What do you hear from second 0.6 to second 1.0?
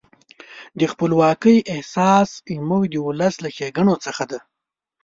د